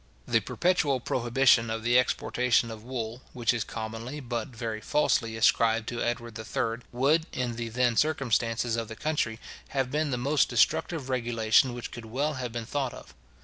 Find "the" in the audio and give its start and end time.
0.27-0.39, 1.83-1.99, 7.55-7.69, 8.87-8.95, 10.09-10.17